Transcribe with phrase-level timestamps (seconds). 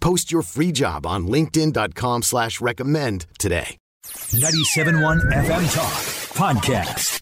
[0.00, 3.76] Post your free job on linkedin.com slash recommend today.
[4.06, 5.92] 97.1 FM Talk
[6.54, 7.20] Podcast.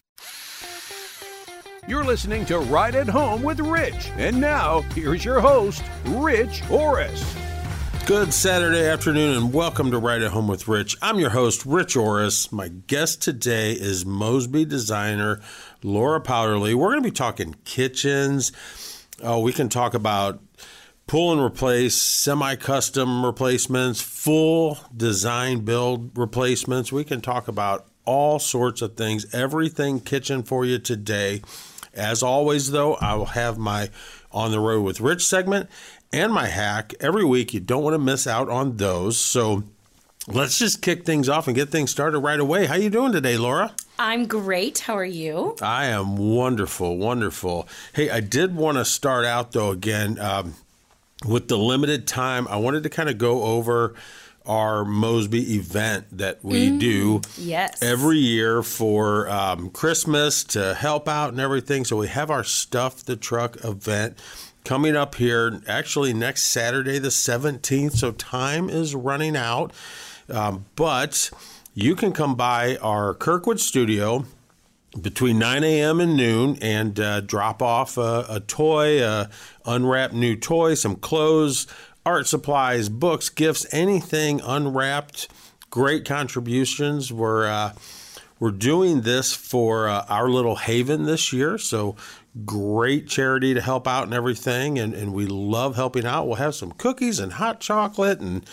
[1.87, 4.11] You're listening to Right at Home with Rich.
[4.17, 7.35] And now, here's your host, Rich Orris.
[8.05, 10.97] Good Saturday afternoon and welcome to Right at Home with Rich.
[11.01, 12.51] I'm your host, Rich Orris.
[12.51, 15.41] My guest today is Mosby designer
[15.83, 16.73] Laura Powderly.
[16.73, 18.51] We're going to be talking kitchens.
[19.23, 20.39] Uh, we can talk about
[21.09, 26.91] pull and replace, semi custom replacements, full design build replacements.
[26.91, 31.41] We can talk about all sorts of things, everything kitchen for you today.
[31.95, 33.89] As always, though, I will have my
[34.31, 35.67] On the Road with Rich segment
[36.13, 37.55] and my hack every week.
[37.55, 39.17] You don't want to miss out on those.
[39.17, 39.63] So
[40.27, 42.67] let's just kick things off and get things started right away.
[42.67, 43.73] How are you doing today, Laura?
[43.97, 44.77] I'm great.
[44.77, 45.55] How are you?
[45.59, 47.67] I am wonderful, wonderful.
[47.93, 50.53] Hey, I did want to start out though again um,
[51.25, 52.47] with the limited time.
[52.47, 53.93] I wanted to kind of go over
[54.45, 57.81] our Mosby event that we Mm, do yes.
[57.83, 61.85] every year for um, Christmas to help out and everything.
[61.85, 64.17] So we have our Stuff the Truck event
[64.63, 67.91] coming up here actually next Saturday, the 17th.
[67.93, 69.71] So time is running out.
[70.29, 71.29] Um, but
[71.75, 74.25] you can come by our Kirkwood studio
[74.99, 75.99] between 9 a.m.
[75.99, 79.29] and noon and uh, drop off a, a toy, a
[79.65, 81.67] unwrapped new toy, some clothes,
[82.05, 85.27] art supplies, books, gifts, anything unwrapped.
[85.69, 87.13] Great contributions.
[87.13, 87.73] We're uh,
[88.39, 91.95] we're doing this for uh, our little haven this year, so
[92.45, 96.25] great charity to help out and everything, and, and we love helping out.
[96.25, 98.45] We'll have some cookies and hot chocolate and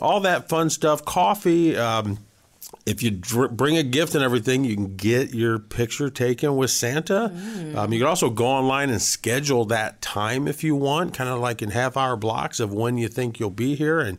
[0.00, 1.76] all that fun stuff, coffee.
[1.76, 2.18] Um,
[2.84, 6.70] if you dr- bring a gift and everything, you can get your picture taken with
[6.70, 7.32] Santa.
[7.76, 11.38] Um, you can also go online and schedule that time if you want, kind of
[11.38, 14.18] like in half hour blocks of when you think you'll be here and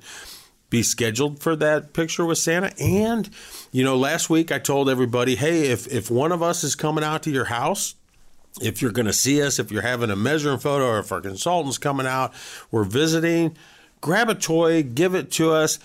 [0.70, 2.72] be scheduled for that picture with Santa.
[2.80, 3.30] And,
[3.72, 7.04] you know, last week I told everybody, hey, if, if one of us is coming
[7.04, 7.96] out to your house,
[8.62, 11.22] if you're going to see us, if you're having a measuring photo, or if our
[11.22, 12.34] consultant's coming out,
[12.72, 13.56] we're visiting,
[14.02, 15.80] grab a toy, give it to us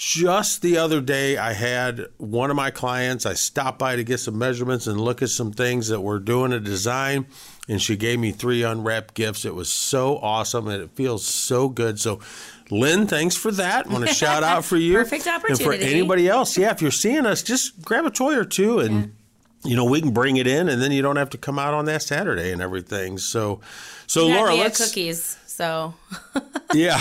[0.00, 4.18] just the other day i had one of my clients i stopped by to get
[4.18, 7.26] some measurements and look at some things that we're doing a design
[7.68, 9.44] and she gave me three unwrapped gifts.
[9.44, 12.00] It was so awesome and it feels so good.
[12.00, 12.20] So
[12.70, 13.86] lynn thanks for that.
[13.86, 16.56] I want to shout out for you Perfect and for anybody else.
[16.56, 19.14] Yeah if you're seeing us just grab a toy or two and
[19.64, 21.74] you know we can bring it in and then you don't have to come out
[21.74, 23.18] on that saturday and everything.
[23.18, 23.60] So
[24.06, 25.36] so Yeah, laura let's cookies.
[25.58, 25.92] So
[26.72, 26.96] yeah,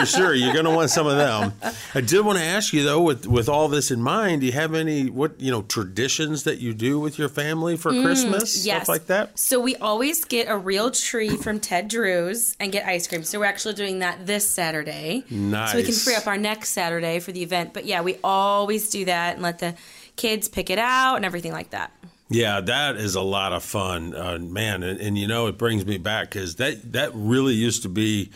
[0.00, 0.34] for sure.
[0.34, 1.52] You're going to want some of them.
[1.94, 4.52] I did want to ask you though, with with all this in mind, do you
[4.52, 8.66] have any what you know traditions that you do with your family for Christmas, Mm,
[8.66, 8.76] yes.
[8.78, 9.38] stuff like that?
[9.38, 13.22] So we always get a real tree from Ted Drewes and get ice cream.
[13.22, 15.22] So we're actually doing that this Saturday.
[15.28, 17.74] So we can free up our next Saturday for the event.
[17.74, 19.76] But yeah, we always do that and let the
[20.16, 21.92] kids pick it out and everything like that.
[22.34, 24.82] Yeah, that is a lot of fun, uh, man.
[24.82, 28.30] And, and you know, it brings me back because that that really used to be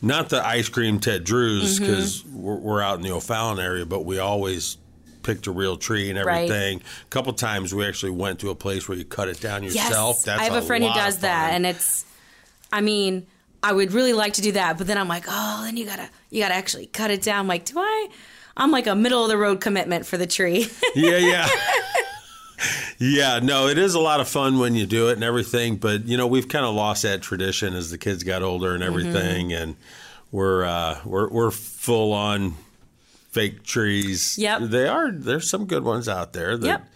[0.00, 1.86] not the ice cream Ted Drewes Mm-hmm.
[1.86, 4.78] because we're, we're out in the O'Fallon area, but we always
[5.22, 6.44] picked a real tree and Right.
[6.50, 6.80] everything.
[6.80, 10.16] A couple times we actually went to a place where you cut it down yourself.
[10.16, 12.04] Yes, That's I have a, friend who does that, and it's.
[12.72, 13.26] I mean,
[13.62, 16.08] I would really like to do that, but then I'm like, oh, then you gotta
[16.30, 17.40] you gotta actually cut it down.
[17.40, 18.08] I'm like, do I?
[18.56, 20.66] I'm like a middle of the road commitment for the tree.
[20.96, 21.48] yeah, yeah.
[22.98, 26.06] Yeah, no, it is a lot of fun when you do it and everything, but
[26.06, 29.48] you know, we've kind of lost that tradition as the kids got older and everything
[29.48, 29.62] Mm-hmm.
[29.62, 29.76] and
[30.30, 32.54] we're uh we're we're full on
[33.30, 34.36] fake trees.
[34.38, 34.62] Yep.
[34.62, 36.88] They are there's some good ones out there that Yep.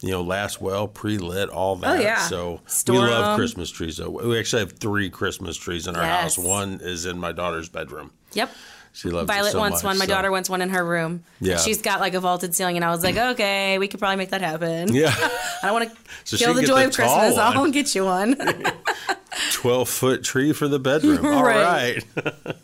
[0.00, 1.98] you know, last well, pre-lit, all that.
[1.98, 2.26] Oh, yeah.
[2.28, 3.96] So Store we love Christmas trees.
[3.96, 4.10] though.
[4.10, 6.36] We actually have 3 Christmas trees in our Yes.
[6.36, 6.38] house.
[6.38, 8.10] One is in my daughter's bedroom.
[8.32, 8.50] yep.
[8.96, 9.98] She loves it Violet so wants much, one.
[9.98, 11.24] My so- daughter wants one in her room.
[11.40, 11.56] Yeah.
[11.58, 14.30] She's got like a vaulted ceiling, and I was like, okay, we could probably make
[14.30, 14.94] that happen.
[14.94, 15.12] Yeah.
[15.62, 17.36] I don't want to So kill the joy the of Christmas.
[17.36, 17.56] one.
[17.56, 18.36] I'll get you one.
[19.52, 21.26] 12 foot tree for the bedroom.
[21.26, 22.04] All Right.
[22.16, 22.56] right.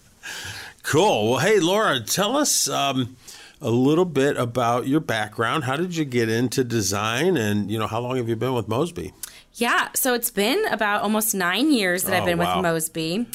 [0.82, 1.30] cool.
[1.32, 3.16] Well, hey, Laura, tell us um,
[3.60, 5.64] a little bit about your background.
[5.64, 7.36] How did you get into design?
[7.36, 9.12] And, you know, how long have you been with Mosby?
[9.54, 12.56] Yeah, so it's been about almost nine years that I've Oh, been wow.
[12.56, 13.26] with Mosby.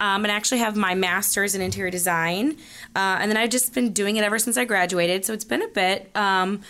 [0.00, 2.56] Um, and I actually have my master's in interior design.
[2.94, 5.24] Uh, and then I've just been doing it ever since I graduated.
[5.24, 6.10] So it's been a bit.
[6.14, 6.62] Um,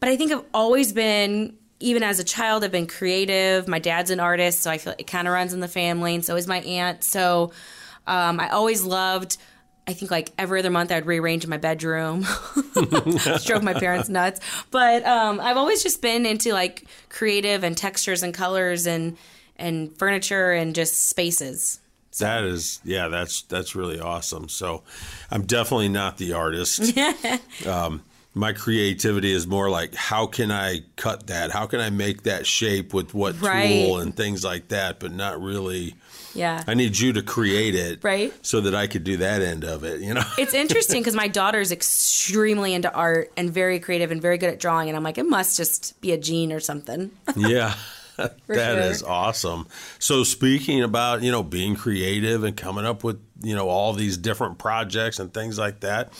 [0.00, 3.66] but I think I've always been, even as a child, I've been creative.
[3.66, 6.14] My dad's an artist, so I feel it kind of runs in the family.
[6.14, 7.04] And so is my aunt.
[7.04, 7.52] So
[8.06, 9.36] um, I always loved.
[9.86, 12.26] I think like every other month I'd rearrange my bedroom,
[13.44, 14.40] drove my parents nuts.
[14.70, 19.16] But um, I've always just been into like creative and textures and colors and
[19.56, 21.80] and furniture and just spaces.
[22.18, 24.48] That is, yeah, that's that's really awesome.
[24.48, 24.82] So,
[25.30, 26.96] I'm definitely not the artist.
[27.66, 28.02] um,
[28.34, 31.50] my creativity is more like, how can I cut that?
[31.50, 33.86] How can I make that shape with what Right.
[33.86, 35.00] tool and things like that?
[35.00, 35.94] But not really.
[36.34, 36.62] Yeah.
[36.68, 38.32] I need you to create it, Right.
[38.46, 40.00] So that I could do that end of it.
[40.00, 40.22] You know.
[40.38, 44.60] it's interesting because my daughter's extremely into art and very creative and very good at
[44.60, 44.88] drawing.
[44.88, 47.10] And I'm like, it must just be a gene or something.
[47.36, 47.74] Yeah.
[48.46, 49.08] that is sure.
[49.08, 49.66] awesome.
[49.98, 54.16] So speaking about, you know, being creative and coming up with, you know, all these
[54.16, 56.12] different projects and things like that,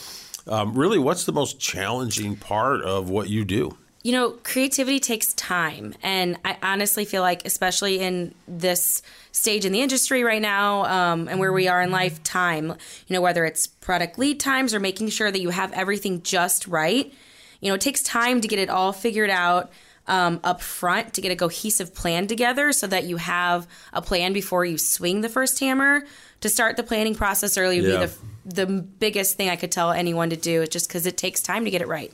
[0.46, 3.76] um, really what's the most challenging part of what you do?
[4.04, 5.94] you know, creativity takes time.
[6.02, 9.02] And I honestly feel like, especially in this
[9.32, 12.68] stage in the industry right now um, and where we are in life, time,
[13.06, 16.66] you know, whether it's product lead times or making sure that you have everything just
[16.68, 17.12] right,
[17.60, 19.70] you know, it takes time to get it all figured out.
[20.08, 24.32] Um, up front to get a cohesive plan together so that you have a plan
[24.32, 26.02] before you swing the first hammer.
[26.40, 28.06] To start the planning process early would Yeah.
[28.06, 28.12] be
[28.46, 31.64] the, the biggest thing I could tell anyone to do, just because it takes time
[31.66, 32.10] to get it right.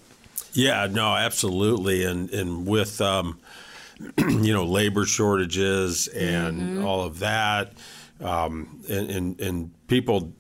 [0.55, 2.05] Yeah, no, absolutely.
[2.05, 3.39] And and with um,
[4.19, 7.75] you know, labor shortages and all of that,
[8.21, 10.33] um, and, and and people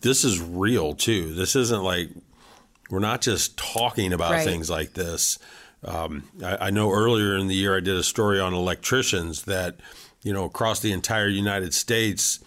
[0.00, 1.34] this is real too.
[1.34, 2.08] This isn't like
[2.90, 4.44] we're not just talking about Right.
[4.44, 5.38] things like this.
[5.84, 9.76] Um, I, I know earlier in the year I did a story on electricians that,
[10.22, 12.40] you know, across the entire United States,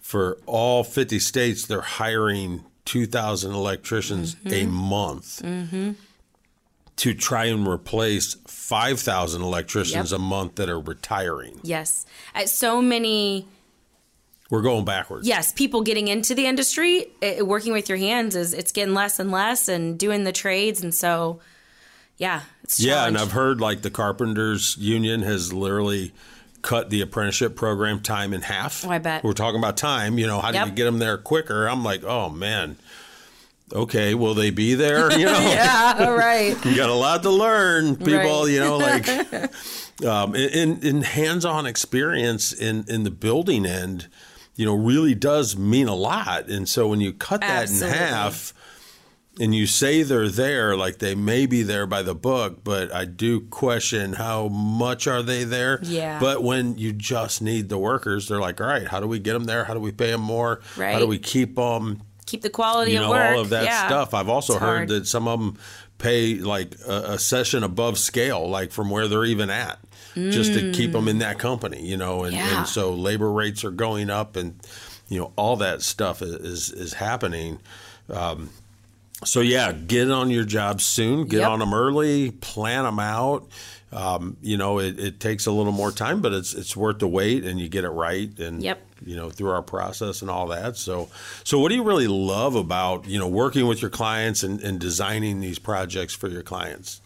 [0.00, 5.42] for all 50 states, they're hiring 2,000 electricians a month
[6.96, 10.18] to try and replace 5,000 electricians Yep.
[10.18, 11.60] a month that are retiring.
[11.62, 12.06] Yes.
[12.34, 13.46] At so many
[14.48, 15.26] We're going backwards.
[15.26, 19.18] yes, people getting into the industry, it, working with your hands is it's getting less
[19.18, 21.40] and less, and doing the trades, and so
[22.18, 23.16] yeah, it's Yeah, and.
[23.18, 26.12] I've heard like the carpenters union has literally
[26.62, 28.84] cut the apprenticeship program time in half.
[28.84, 29.22] Oh, I bet.
[29.24, 30.66] We're talking about time, you know, how do Yep.
[30.66, 31.66] you get them there quicker?
[31.68, 32.76] I'm like, "Oh man.
[33.72, 36.56] Okay, will they be there, you know?" yeah, all right.
[36.64, 38.42] you got a lot to learn, people.
[38.44, 38.50] Right.
[38.50, 39.08] You know, like
[40.04, 44.08] um, in, in hands-on experience in in the building end,
[44.56, 46.48] you know, really does mean a lot.
[46.48, 47.96] And so when you cut that Absolutely.
[47.98, 48.54] in half,
[49.38, 53.04] and you say they're there, like they may be there by the book, but I
[53.04, 55.78] do question how much are they there.
[55.82, 56.18] Yeah.
[56.18, 59.34] But when you just need the workers, they're like, all right, how do we get
[59.34, 59.64] them there?
[59.64, 60.60] How do we pay them more?
[60.76, 62.02] How do we keep them?
[62.26, 63.34] Keep the quality you of know work.
[63.36, 63.86] all of that yeah.
[63.86, 64.12] stuff.
[64.14, 64.88] I've also It's heard hard.
[64.88, 65.56] that some of them
[65.98, 69.78] pay like a, a session above scale, like from where they're even at,
[70.14, 71.86] just to keep them in that company.
[71.86, 72.38] You know, and, Mm.
[72.38, 72.58] Yeah.
[72.58, 74.58] and so labor rates are going up, and
[75.08, 77.60] you know all that stuff is is, is happening.
[78.10, 78.50] Um,
[79.24, 81.26] so yeah, get on your jobs soon.
[81.26, 81.48] Get Yep.
[81.48, 82.30] on them early.
[82.32, 83.48] Plan them out.
[83.92, 87.08] Um, you know, it, it takes a little more time, but it's it's worth the
[87.08, 88.36] wait, and you get it right.
[88.38, 88.82] And Yep.
[89.06, 90.76] you know, through our process and all that.
[90.76, 91.08] So,
[91.44, 94.78] so what do you really love about you know working with your clients and, and
[94.80, 97.00] designing these projects for your clients?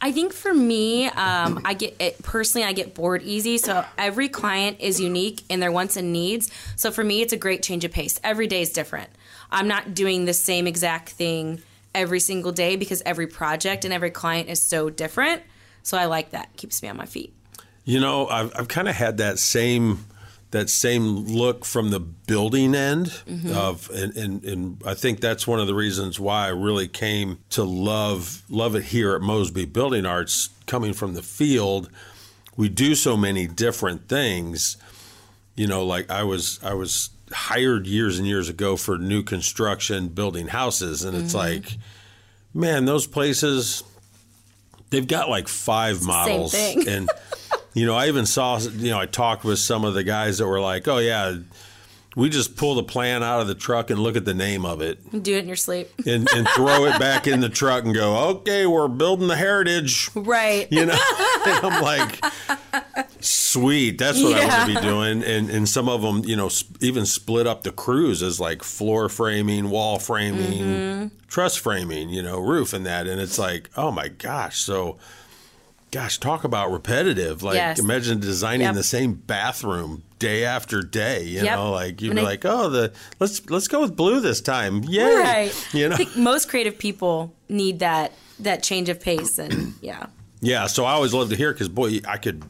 [0.00, 3.58] I think for me, um, I get it, personally, I get bored easy.
[3.58, 6.52] So every client is unique in their wants and needs.
[6.76, 8.20] So for me, it's a great change of pace.
[8.22, 9.08] Every day is different.
[9.50, 11.62] I'm not doing the same exact thing
[11.94, 15.42] every single day because every project and every client is so different.
[15.82, 16.54] So I like that.
[16.56, 17.34] Keeps me on my feet.
[17.84, 20.04] You know, I've, I've kind of had that same
[20.50, 23.54] that same look from the building end mm-hmm.
[23.54, 27.38] of, and, and and I think that's one of the reasons why I really came
[27.50, 30.50] to love love it here at Mosby Building Arts.
[30.66, 31.90] Coming from the field,
[32.56, 34.76] we do so many different things.
[35.54, 40.08] You know, like I was I was hired years and years ago for new construction
[40.08, 41.64] building houses, and it's mm-hmm.
[41.64, 41.78] like,
[42.54, 43.82] man, those places
[44.90, 46.88] they've got like five models thing.
[46.88, 47.10] and
[47.74, 50.46] you know i even saw you know i talked with some of the guys that
[50.46, 51.36] were like oh yeah
[52.18, 54.82] we just pull the plan out of the truck and look at the name of
[54.82, 55.88] it Do it in your sleep.
[56.04, 60.10] and, and throw it back in the truck and go, okay, we're building the heritage.
[60.16, 60.66] Right.
[60.68, 60.98] You know,
[61.46, 62.20] and I'm like,
[63.20, 63.98] sweet.
[63.98, 65.22] That's what I want to be doing.
[65.22, 68.62] And and some of them, you know, sp- even split up the crews as like
[68.62, 71.06] floor framing, wall framing, Mm-hmm.
[71.28, 73.06] truss framing, you know, roof and that.
[73.06, 74.98] And it's like, oh my gosh, so.
[75.90, 77.42] Gosh, talk about repetitive.
[77.42, 77.78] Like, Yes.
[77.78, 78.74] imagine designing Yep.
[78.74, 81.22] the same bathroom day after day.
[81.24, 81.56] You Yep.
[81.56, 84.84] know, like you'd be I- like, "Oh, the let's let's go with blue this time."
[84.84, 85.14] Yay!
[85.16, 85.66] Right.
[85.72, 90.06] You know, I think most creative people need that that change of pace and yeah.
[90.42, 92.44] Yeah, so I always love to hear because boy, I could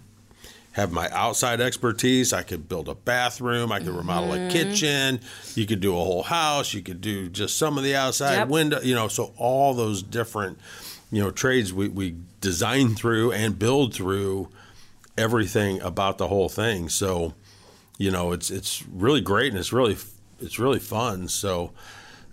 [0.78, 2.32] have my outside expertise.
[2.32, 3.73] I could build a bathroom.
[3.73, 4.49] I could remodel Mm-hmm.
[4.49, 5.20] a kitchen.
[5.54, 6.73] You could do a whole house.
[6.73, 8.49] You could do just some of the outside Yep.
[8.49, 8.80] window.
[8.80, 10.58] You know, so all those different
[11.11, 14.49] you know trades we we design through and build through
[15.16, 16.88] everything about the whole thing.
[16.88, 17.35] So
[17.99, 19.97] you know, it's it's really great and it's really
[20.40, 21.28] it's really fun.
[21.28, 21.73] So.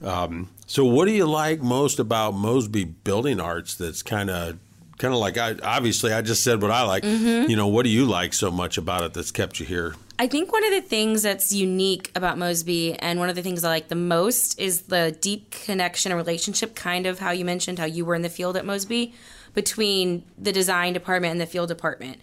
[0.03, 3.75] Um, so, what do you like most about Mosby Building Arts?
[3.75, 4.59] That's kind of,
[4.97, 7.03] kind of like I obviously I just said what I like.
[7.03, 7.49] Mm-hmm.
[7.49, 9.95] You know, what do you like so much about it that's kept you here?
[10.17, 13.65] I think one of the things that's unique about Mosby, and one of the things
[13.65, 17.79] I like the most, is the deep connection and relationship, kind of how you mentioned
[17.79, 19.13] how you were in the field at Mosby,
[19.53, 22.17] between the design department and the field department.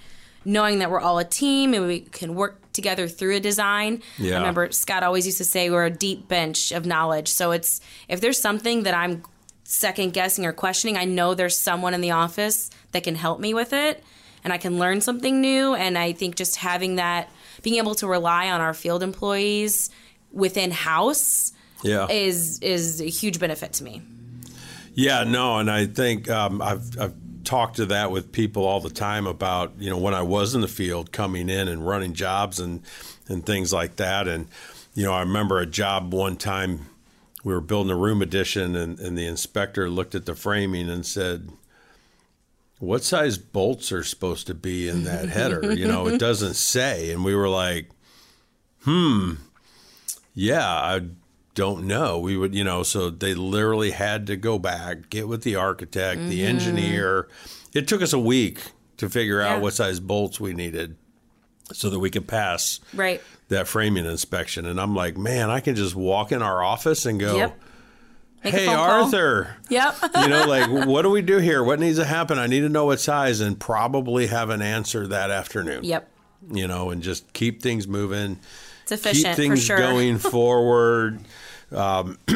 [0.45, 4.02] Knowing that we're all a team and we can work together through a design.
[4.19, 4.37] Yeah.
[4.37, 7.29] I remember Scott always used to say we're a deep bench of knowledge.
[7.29, 9.23] So it's if there's something that I'm
[9.64, 13.54] second guessing or questioning, I know there's someone in the office that can help me
[13.54, 14.02] with it
[14.45, 15.75] and I can learn something new.
[15.75, 17.31] And I think just having that,
[17.62, 19.88] being able to rely on our field employees
[20.33, 21.52] within house
[21.83, 24.02] Yeah, is is a huge benefit to me.
[24.95, 27.14] yeah, no, and I think um, I've I've
[27.45, 30.61] talked to that with people all the time about you know when I was in
[30.61, 32.83] the field coming in and running jobs and
[33.28, 34.47] and things like that, and
[34.95, 36.87] you know I remember a job one time
[37.45, 41.05] we were building a room addition and, and the inspector looked at the framing and
[41.05, 41.51] said
[42.79, 45.73] what size bolts are supposed to be in that header?
[45.77, 47.13] You know it doesn't say.
[47.13, 47.91] And we were like
[48.85, 49.35] hmm
[50.35, 51.01] yeah i
[51.55, 52.19] don't know.
[52.19, 56.29] We would you know so they literally had to go back get with the architect
[56.29, 57.29] the engineer.
[57.75, 58.63] It took us a week
[58.97, 60.97] to figure out what size bolts we needed
[61.73, 63.21] so that we could pass Right.
[63.49, 67.19] that framing inspection and i'm like man i can just walk in our office and
[67.21, 67.59] go Yep.
[68.43, 69.05] Hey phone call.
[69.05, 69.95] arthur Yep.
[70.23, 71.62] you know, like, what do we do here?
[71.62, 72.41] What needs to happen?
[72.41, 75.85] I need to know what size and probably have an answer that afternoon.
[75.85, 76.09] yep.
[76.52, 78.41] You know, and just keep things moving,
[78.83, 79.79] It's efficient keep things for sure.
[79.79, 81.21] going forward.
[81.71, 82.19] Um,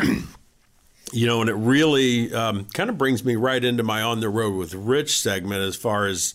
[1.13, 4.29] you know, and it really um, kind of brings me right into my on the
[4.29, 6.35] road with Rich segment as far as.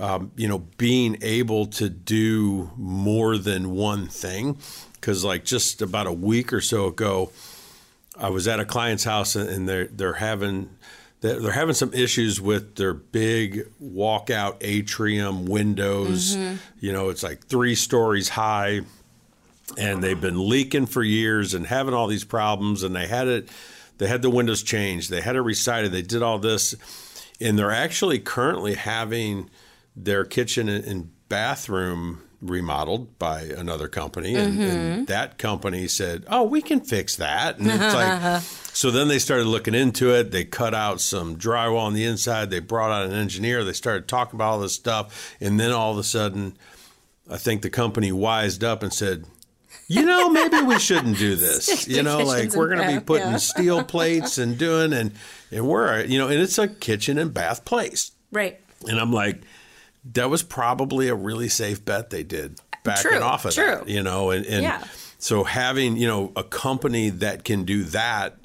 [0.00, 4.56] Um, you know, being able to do more than one thing.
[4.94, 7.32] Because, like, just about a week or so ago,
[8.18, 10.70] I was at a client's house and they're they're having
[11.20, 16.34] they're they're having some issues with their big walkout atrium windows.
[16.80, 18.80] You know, it's like three stories high,
[19.78, 22.82] and they've been leaking for years and having all these problems.
[22.82, 23.48] And they had it,
[23.98, 26.74] they had the windows changed, they had it recited, they did all this,
[27.40, 29.50] and they're actually currently having
[29.96, 34.34] their kitchen and- bathroom remodeled by another company.
[34.34, 37.58] And, and that company said oh we can fix that.
[37.58, 38.42] And it's like
[38.74, 40.30] so then they started looking into it.
[40.30, 42.50] They cut out some drywall on the inside.
[42.50, 43.62] They brought out an engineer.
[43.64, 45.34] They started talking about all this stuff.
[45.40, 46.58] And then all of a sudden
[47.30, 49.24] i think the company wised up and said
[49.86, 51.86] you know maybe we shouldn't do this.
[51.86, 53.36] You know like we're going to be putting yeah.
[53.36, 55.12] steel plates and doing and
[55.52, 58.12] and we're you know and it's a kitchen and bath place.
[58.32, 58.60] Right.
[58.88, 59.42] and I'm like,
[60.12, 63.64] that was probably a really safe bet they did backing True, off of true.
[63.66, 64.82] that, you know, and, and Yeah.
[65.18, 68.36] so having, you know, a company that can do that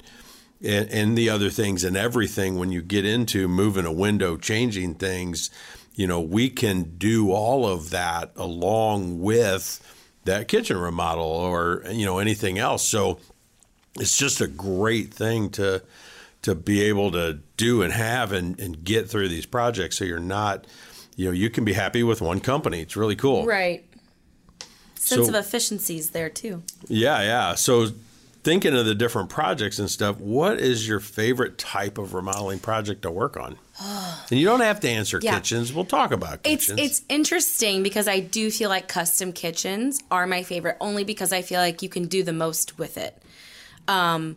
[0.62, 4.94] and, and the other things and everything when you get into moving a window, changing
[4.96, 5.50] things,
[5.94, 9.80] you know, we can do all of that along with
[10.24, 12.86] that kitchen remodel or, you know, anything else.
[12.86, 13.18] So
[13.98, 15.82] it's just a great thing to
[16.42, 20.20] to be able to do and have and, and get through these projects so you're
[20.20, 20.64] not
[21.16, 23.84] you know you can be happy with one company it's really cool Right.
[24.94, 26.62] Sense So- of efficiencies there too.
[26.88, 27.88] yeah yeah so
[28.42, 33.02] thinking of the different projects and stuff what is your favorite type of remodeling project
[33.02, 33.56] to work on
[34.30, 35.34] and you don't have to answer Yeah.
[35.34, 40.00] kitchens we'll talk about It's kitchens it's interesting because I do feel like custom kitchens
[40.10, 43.20] are my favorite only because I feel like you can do the most with it.
[43.88, 44.36] Um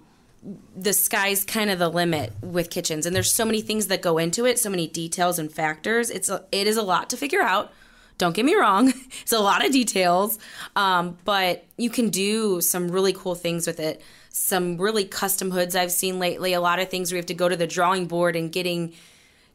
[0.76, 4.18] the sky's kind of the limit with kitchens and there's so many things that go
[4.18, 6.10] into it, so many details and factors.
[6.10, 7.72] It's a, it is a lot to figure out.
[8.18, 8.90] Don't get me wrong,
[9.22, 10.40] it's a lot of details,
[10.76, 14.02] um, but you can do some really cool things with it.
[14.32, 16.54] Some really custom hoods I've seen lately.
[16.54, 18.94] A lot of things where you have to go to the drawing board and getting,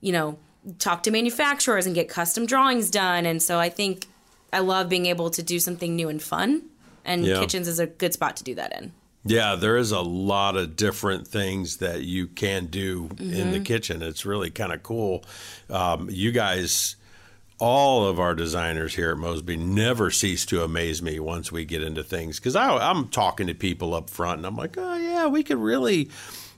[0.01, 0.39] you know,
[0.79, 3.25] talk to manufacturers and get custom drawings done.
[3.27, 4.07] And so I think
[4.53, 6.63] I love being able to do something new and fun.
[7.05, 7.39] And Yeah.
[7.41, 8.93] kitchens is a good spot to do that in.
[9.25, 13.53] Yeah, there is a lot of different things that you can do in Mm-hmm.
[13.53, 14.03] the kitchen.
[14.03, 15.25] It's really kind of cool.
[15.71, 16.97] Um, you guys,
[17.59, 21.83] all of our designers here at Mosby never cease to amaze me once we get
[21.83, 25.43] into things because I'm talking to people up front and I'm like, oh, yeah, we
[25.43, 26.11] could really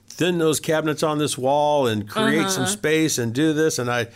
[0.08, 2.49] thin those cabinets on this wall and create Uh-huh.
[2.50, 3.78] some space and do this.
[3.78, 4.08] And I-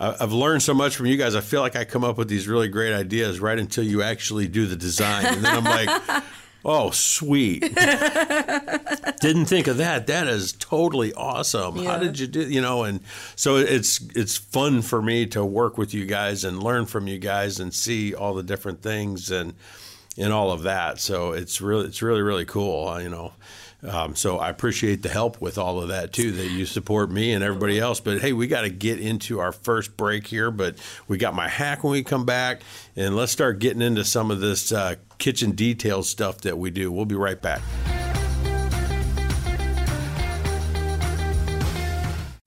[0.00, 1.34] I've learned so much from you guys.
[1.34, 4.46] I feel like I come up with these really great ideas right until you actually
[4.46, 5.26] do the design.
[5.26, 6.22] And then I'm like,
[6.64, 7.60] oh, sweet.
[9.20, 10.06] Didn't think of that.
[10.06, 11.84] That is totally awesome.
[11.84, 12.48] How did you do?
[12.48, 13.00] You know, and
[13.36, 17.18] so it's it's fun for me to work with you guys and learn from you
[17.18, 19.54] guys and see all the different things and
[20.16, 21.00] and all of that.
[21.00, 23.00] So it's really it's really really cool.
[23.00, 23.32] You know.
[23.82, 26.32] Um, so I appreciate the help with all of that too.
[26.32, 28.00] That you support me and everybody else.
[28.00, 30.50] But hey, we got to get into our first break here.
[30.50, 32.62] But we got my hack when we come back,
[32.96, 36.90] and let's start getting into some of this uh, kitchen detail stuff that we do.
[36.90, 37.62] We'll be right back.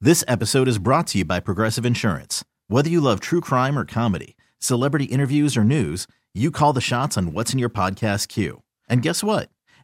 [0.03, 2.43] This episode is brought to you by Progressive Insurance.
[2.67, 7.17] Whether you love true crime or comedy, celebrity interviews or news, you call the shots
[7.17, 8.63] on what's in your podcast queue.
[8.89, 9.49] And guess what?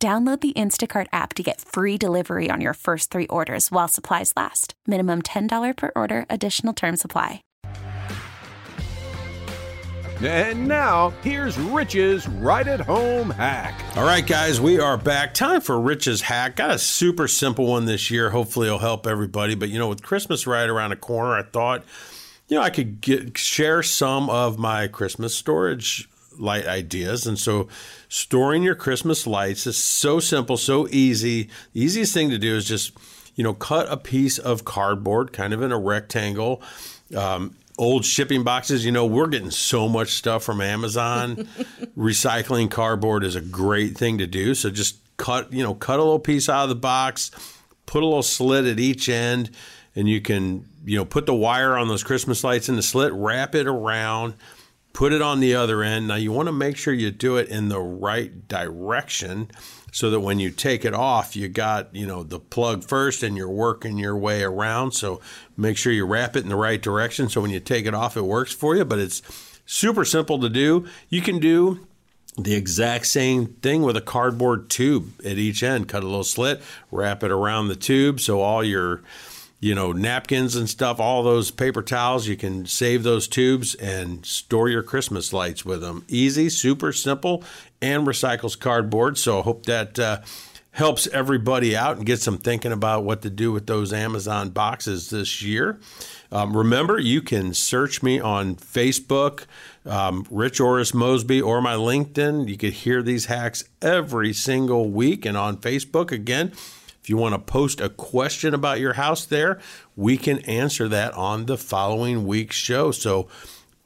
[0.00, 4.32] Download the Instacart app to get free delivery on your first three orders while supplies
[4.34, 4.72] last.
[4.86, 7.42] Minimum $10 per order, additional term supply.
[10.22, 13.74] And now, here's Rich's right at home hack.
[13.94, 15.34] All right, guys, we are back.
[15.34, 16.56] Time for Rich's hack.
[16.56, 18.30] Got a super simple one this year.
[18.30, 19.54] Hopefully, it'll help everybody.
[19.54, 21.84] But you know, with Christmas right around the corner, I thought,
[22.48, 26.08] you know, I could get share some of my Christmas storage
[26.40, 27.26] light ideas.
[27.26, 27.68] And so,
[28.08, 31.50] storing your Christmas lights is so simple, so easy.
[31.72, 32.92] The easiest thing to do is just,
[33.34, 36.62] you know, cut a piece of cardboard, kind of in a rectangle.
[37.16, 38.84] Um, old shipping boxes.
[38.84, 41.36] You know, we're getting so much stuff from Amazon.
[41.96, 44.54] Recycling cardboard is a great thing to do.
[44.54, 47.30] So just cut, you know, cut a little piece out of the box,
[47.86, 49.50] put a little slit at each end,
[49.96, 53.12] and you can, you know, put the wire on those Christmas lights in the slit,
[53.12, 54.34] wrap it around,
[54.92, 56.08] put it on the other end.
[56.08, 59.50] Now you want to make sure you do it in the right direction
[59.92, 63.36] so that when you take it off, you got, you know, the plug first and
[63.36, 64.92] you're working your way around.
[64.92, 65.20] So
[65.56, 68.16] make sure you wrap it in the right direction so when you take it off,
[68.16, 68.84] it works for you.
[68.84, 69.22] But it's
[69.66, 70.86] super simple to do.
[71.08, 71.86] You can do
[72.36, 75.88] the exact same thing with a cardboard tube at each end.
[75.88, 79.02] Cut a little slit, wrap it around the tube so all your
[79.60, 84.24] you know, napkins and stuff, all those paper towels, you can save those tubes and
[84.24, 86.02] store your Christmas lights with them.
[86.08, 87.44] Easy, super simple,
[87.82, 89.18] and recycles cardboard.
[89.18, 90.20] So I hope that uh,
[90.72, 95.10] helps everybody out and gets them thinking about what to do with those Amazon boxes
[95.10, 95.78] this year.
[96.32, 99.44] Um, remember, you can search me on Facebook,
[99.84, 102.48] um, Rich Orris Mosby, or my LinkedIn.
[102.48, 105.26] You could hear these hacks every single week.
[105.26, 106.52] And on Facebook, again,
[107.10, 109.58] you want to post a question about your house there,
[109.96, 112.92] we can answer that on the following week's show.
[112.92, 113.28] So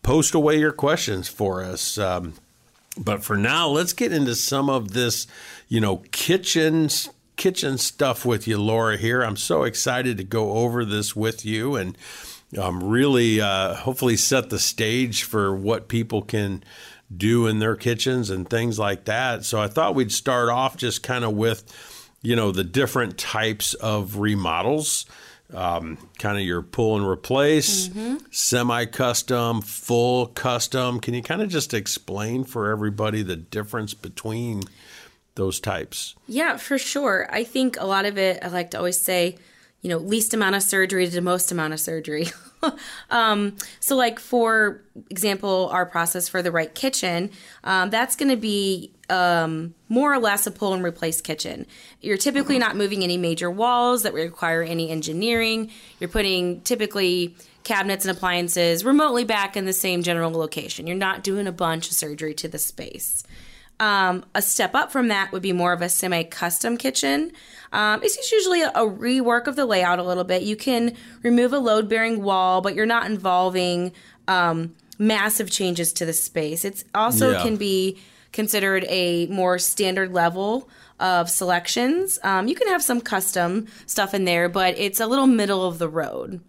[0.02, 1.98] post away your questions for us.
[1.98, 2.34] Um,
[2.96, 5.26] but for now, let's get into some of this,
[5.66, 6.88] you know, kitchen
[7.36, 8.96] kitchen stuff with you, Laura.
[8.96, 11.98] Here, I'm so excited to go over this with you and
[12.56, 16.62] um, really, uh, hopefully, set the stage for what people can
[17.14, 19.44] do in their kitchens and things like that.
[19.44, 21.64] So I thought we'd start off just kind of with,
[22.24, 25.06] you know, the different types of remodels.
[25.52, 28.16] Um, kind of your pull and replace, Mm-hmm.
[28.32, 30.98] semi custom, full custom.
[30.98, 34.62] Can you kind of just explain for everybody the difference between
[35.36, 36.16] those types?
[36.26, 37.28] Yeah, for sure.
[37.30, 39.36] I think a lot of it, I like to always say,
[39.84, 42.28] you know, least amount of surgery to the most amount of surgery.
[43.10, 47.30] um, so, like, for example, our process for the right kitchen,
[47.64, 51.66] um, that's going to be um, more or less a pull and replace kitchen.
[52.00, 55.70] You're typically not moving any major walls that require any engineering.
[56.00, 60.86] You're putting typically cabinets and appliances remotely back in the same general location.
[60.86, 63.22] You're not doing a bunch of surgery to the space.
[63.80, 67.32] Um, a step up from that would be more of a semi custom kitchen.
[67.72, 70.42] Um, it's just usually a, a rework of the layout a little bit.
[70.42, 73.92] You can remove a load bearing wall, but you're not involving
[74.28, 76.64] um, massive changes to the space.
[76.64, 77.42] It's also Yeah.
[77.42, 77.98] can be
[78.32, 80.68] considered a more standard level
[81.00, 82.18] of selections.
[82.22, 85.78] Um, you can have some custom stuff in there, but it's a little middle of
[85.78, 86.40] the road.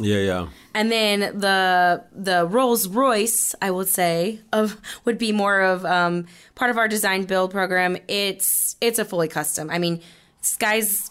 [0.00, 0.48] Yeah, yeah.
[0.74, 6.26] And then the the Rolls Royce, I would say, of would be more of um,
[6.54, 7.96] part of our design build program.
[8.08, 9.70] It's it's a fully custom.
[9.70, 10.02] I mean,
[10.42, 11.10] sky's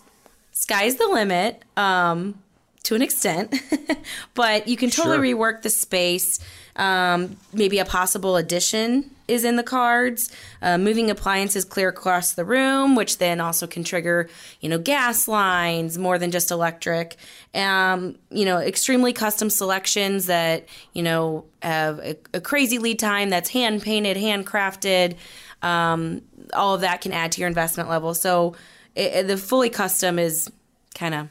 [0.51, 2.37] sky's the limit um,
[2.83, 3.55] to an extent,
[4.35, 5.37] but you can totally Sure.
[5.53, 6.39] rework the space.
[6.77, 10.29] Um, maybe a possible addition is in the cards.
[10.61, 15.27] Uh, moving appliances clear across the room, which then also can trigger, you know, gas
[15.27, 17.15] lines more than just electric.
[17.53, 23.29] Um, you know, extremely custom selections that you know have a, a crazy lead time
[23.29, 25.15] that's hand painted, handcrafted.
[25.61, 26.21] Um,
[26.53, 28.13] all of that can add to your investment level.
[28.13, 28.55] So
[28.95, 30.51] it, it- the fully custom is
[30.93, 31.27] kind of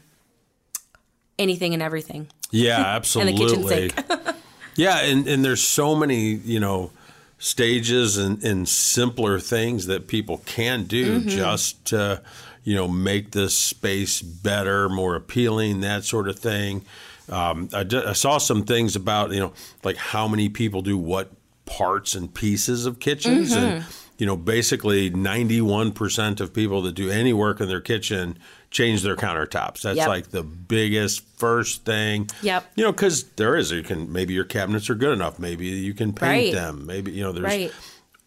[1.38, 2.28] anything and everything.
[2.50, 3.32] Yeah, absolutely.
[3.38, 4.33] and the kitchen sink.
[4.76, 6.90] Yeah, and, and there's so many, you know,
[7.38, 11.28] stages and, and simpler things that people can do Mm-hmm.
[11.28, 12.22] just to,
[12.64, 16.82] you know, make this space better, more appealing, that sort of thing.
[17.28, 20.96] Um, I, d- I saw some things about, you know, like how many people do
[20.98, 21.30] what
[21.66, 23.52] parts and pieces of kitchens.
[23.52, 24.00] And, Mm-hmm.
[24.18, 28.38] You know, basically 91% of people that do any work in their kitchen
[28.70, 29.82] change their countertops.
[29.82, 30.08] That's Yep.
[30.08, 32.28] like the biggest first thing.
[32.42, 32.64] Yep.
[32.76, 35.38] You know, because there is, you can maybe your cabinets are good enough.
[35.38, 36.52] Maybe you can paint Right.
[36.52, 36.86] them.
[36.86, 37.72] Maybe you know, there's Right.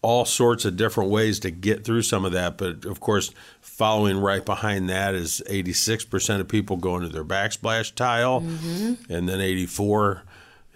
[0.02, 2.56] all sorts of different ways to get through some of that.
[2.58, 7.94] But of course, following right behind that is 86% of people go into their backsplash
[7.94, 9.12] tile, Mm-hmm.
[9.12, 10.22] and then 84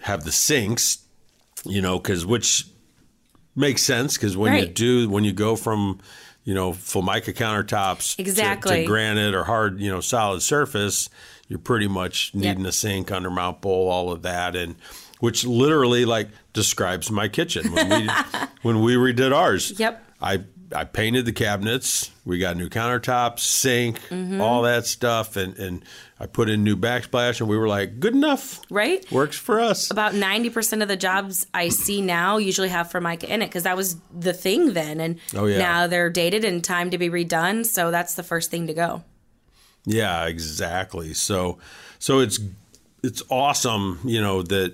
[0.01, 0.99] have the sinks.
[1.65, 2.65] You know, because which
[3.55, 5.99] makes sense because when you do when you go from
[6.43, 8.81] you know formica countertops to- Exactly.
[8.81, 11.09] to, granite or hard you know solid surface
[11.47, 14.75] you're pretty much needing a sink undermount bowl all of that and
[15.19, 18.09] which literally like describes my kitchen when we
[18.63, 20.03] when we redid ours Yep.
[20.21, 20.43] i
[20.75, 24.41] i painted the cabinets we got new countertops sink Mm-hmm.
[24.41, 25.83] all that stuff and and
[26.23, 29.05] i put in new backsplash and we were like good enough Right?
[29.11, 33.41] works for us about 90% of the jobs I see now usually have Formica in
[33.41, 34.99] it because that was the thing then.
[34.99, 35.57] And Oh, yeah.
[35.59, 37.65] now they're dated and time to be redone.
[37.65, 39.03] So that's the first thing to go.
[39.85, 41.13] Yeah, exactly.
[41.13, 41.57] So
[41.99, 42.39] so it's
[43.03, 44.73] it's awesome, you know, that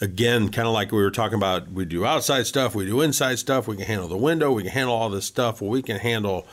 [0.00, 3.38] again, kind of like we were talking about, we do outside stuff, we do inside
[3.38, 5.60] stuff, we can handle the window, we can handle all this stuff.
[5.62, 6.46] Well, we can handle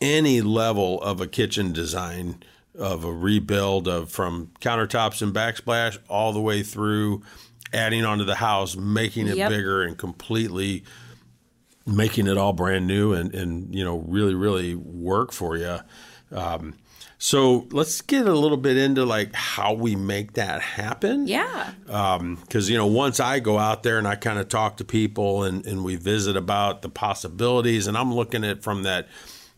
[0.00, 2.42] any level of a kitchen design
[2.78, 7.22] of a rebuild of from countertops and backsplash all the way through
[7.72, 9.50] adding onto the house, making it Yep.
[9.50, 10.84] bigger and completely
[11.86, 15.78] making it all brand new and, and you know really really work for you
[16.32, 16.74] um,
[17.18, 21.72] so let's get a little bit into like how we make that happen Yeah.
[21.84, 25.42] because you know once i go out there and i kind of talk to people
[25.44, 29.06] and, and we visit about the possibilities and i'm looking at from that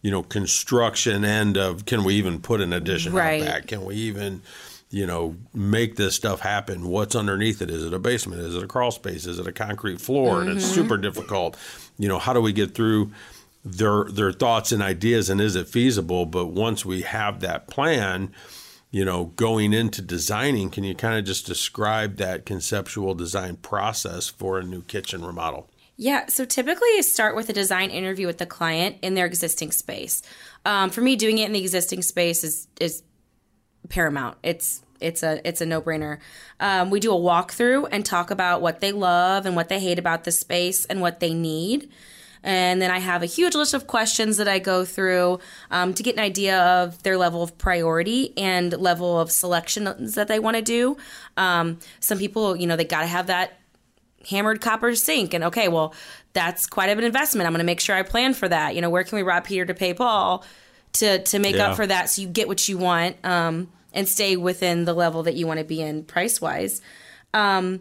[0.07, 3.43] you know construction end of can we even put an addition Right.
[3.43, 4.41] out back can we even
[4.89, 6.87] you know make this stuff happen?
[6.87, 7.71] What's underneath it?
[7.73, 8.41] Is it a basement?
[8.43, 9.27] Is it a crawl space?
[9.27, 10.41] Is it a concrete floor?
[10.41, 10.75] And it's mm-hmm.
[10.75, 11.57] super difficult.
[11.99, 13.11] You know how do we get through
[13.65, 16.25] their their thoughts and ideas and is it feasible?
[16.25, 18.31] But once we have that plan
[18.93, 24.29] you know going into designing can you kind of just describe that conceptual design process
[24.29, 28.39] for a new kitchen remodel Yeah, so typically I start with a design interview with
[28.39, 30.23] the client in their existing space.
[30.65, 33.03] Um, for me, doing it in the existing space is is
[33.89, 34.37] paramount.
[34.43, 36.19] It's it's a it's a no brainer.
[36.61, 39.99] Um, we do a walkthrough and talk about what they love and what they hate
[39.99, 41.91] about the space and what they need.
[42.43, 46.03] And then I have a huge list of questions that I go through um, to
[46.03, 50.57] get an idea of their level of priority and level of selections that they want
[50.57, 50.97] to do.
[51.37, 53.59] Um, some people, you know, they got to have that
[54.29, 55.35] hammered copper sink.
[55.35, 55.95] And okay, well,
[56.33, 57.47] that's quite of an investment.
[57.47, 58.75] I'm going to make sure I plan for that.
[58.75, 60.45] You know, where can we rob Peter to pay Paul
[60.95, 61.71] to to make Yeah.
[61.71, 65.23] up for that so you get what you want um, and stay within the level
[65.25, 66.81] that you want to be in price wise.
[67.35, 67.81] Um,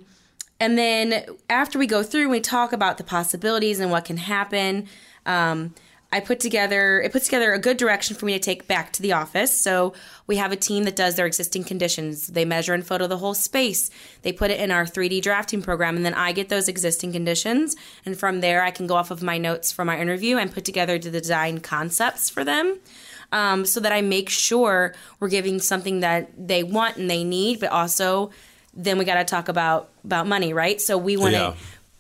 [0.60, 4.17] and then after we go through, and we talk about the possibilities and what can
[4.17, 4.88] happen.
[5.25, 5.73] Um,
[6.11, 9.01] I put together it puts together a good direction for me to take back to
[9.01, 9.59] the office.
[9.59, 9.93] So
[10.27, 12.27] we have a team that does their existing conditions.
[12.27, 13.89] They measure and photo the whole space.
[14.21, 17.75] They put it in our 3D drafting program, and then I get those existing conditions.
[18.05, 20.65] And from there, I can go off of my notes from my interview and put
[20.65, 22.79] together the design concepts for them.
[23.31, 27.59] Um, so that I make sure we're giving something that they want and they need,
[27.59, 28.31] but also
[28.75, 30.79] then we got to talk about about money, right?
[30.79, 31.55] So we want to Yeah.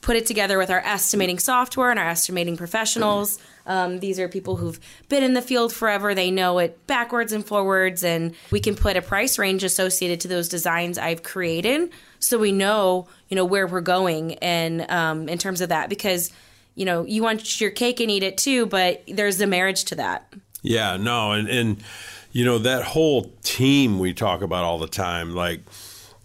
[0.05, 3.39] Put it together with our estimating software and our estimating professionals.
[3.65, 6.13] Um, these are people who've been in the field forever.
[6.13, 10.27] They know it backwards and forwards, and we can put a price range associated to
[10.27, 11.89] those designs I've created,
[12.19, 16.31] so we know you know where we're going and um, in terms of that because
[16.75, 19.95] you know you want your cake and eat it too, but there's a marriage to
[19.95, 20.31] that.
[20.61, 21.83] Yeah, no, and and
[22.31, 25.61] you know that whole team we talk about all the time, like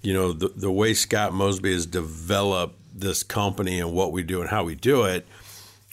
[0.03, 4.41] you know the the way Scott Mosby has developed this company and what we do
[4.41, 5.27] and how we do it.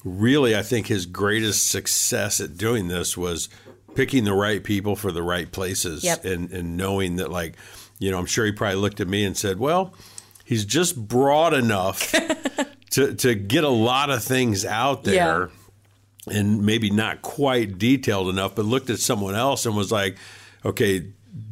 [0.03, 3.49] Really, I think his greatest success at doing this was
[3.95, 6.23] picking the right people for the right places Yep.
[6.25, 7.55] and and knowing that like
[7.99, 9.93] you know I'm sure he probably looked at me and said, well.
[10.45, 12.09] He's just broad enough
[12.91, 15.49] to, to get a lot of things out there
[16.31, 20.15] and maybe not quite detailed enough, but looked at someone else and was like,
[20.63, 21.07] okay,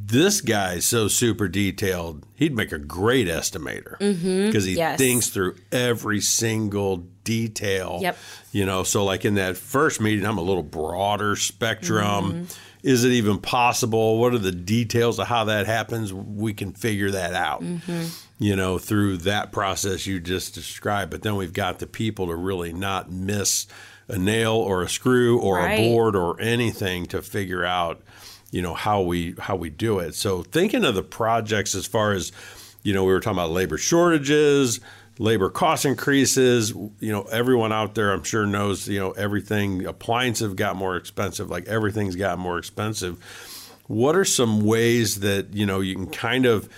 [0.08, 4.78] this guy's so super detailed, he'd make a great estimator because he Mm-hmm.
[4.78, 4.98] Yes.
[5.00, 8.00] thinks through every single detail.
[8.02, 8.18] Yep.
[8.52, 12.26] You know, so like in that first meeting, I'm a little broader spectrum.
[12.26, 12.44] Mm-hmm.
[12.84, 14.20] Is it even possible?
[14.20, 16.13] What are the details of how that happens?
[16.13, 18.04] We can figure that out Mm-hmm.
[18.38, 21.10] you know, through that process you just described.
[21.10, 23.65] But then we've got the people to really not miss
[24.08, 25.80] a nail or a screw or Right.
[25.80, 28.04] a board or anything to figure out,
[28.52, 30.16] you know, how we how we do it.
[30.16, 32.32] So thinking of the projects as far as,
[32.84, 34.80] you know, we were talking about labor shortages,
[35.20, 36.72] labor cost increases.
[36.72, 40.96] You know, everyone out there I'm sure knows, you know, everything appliances have got more
[40.96, 43.20] expensive, like everything's got more expensive
[43.88, 46.70] what are some ways that you know you can kind of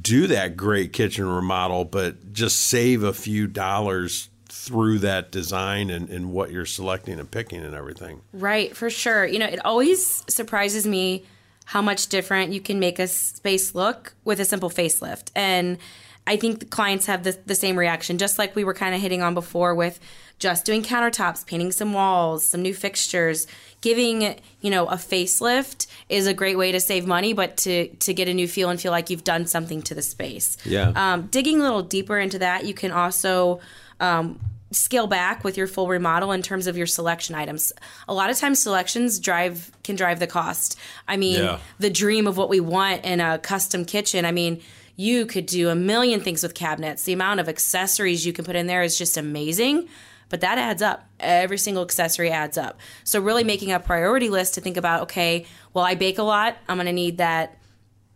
[0.00, 6.08] do that great kitchen remodel but just save a few dollars through that design and,
[6.08, 9.26] and what you're selecting and picking and everything Right, for sure.
[9.26, 11.24] You know, it always surprises me
[11.64, 15.30] how much different you can make a space look with a simple facelift.
[15.34, 15.78] And
[16.26, 19.00] I think the clients have the, the same reaction, just like we were kind of
[19.00, 19.98] hitting on before with
[20.38, 23.46] just doing countertops, painting some walls, some new fixtures.
[23.80, 28.14] Giving, you know, a facelift is a great way to save money, but to, to
[28.14, 30.56] get a new feel and feel like you've done something to the space.
[30.64, 30.92] Yeah.
[30.94, 33.60] Um, digging a little deeper into that, you can also
[34.04, 34.40] um,
[34.70, 37.72] scale back with your full remodel in terms of your selection items.
[38.08, 40.78] A lot of times, selections drive can drive the cost.
[41.06, 41.58] I mean, Yeah.
[41.78, 44.24] the dream of what we want in a custom kitchen.
[44.24, 44.60] I mean,
[44.96, 47.04] you could do a million things with cabinets.
[47.04, 49.88] The amount of accessories you can put in there is just amazing.
[50.28, 51.06] But that adds up.
[51.20, 52.78] Every single accessory adds up.
[53.04, 56.56] So really making a priority list to think about, okay, well I bake a lot.
[56.68, 57.58] I'm going to need that